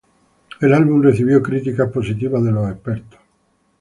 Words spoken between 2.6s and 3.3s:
expertos.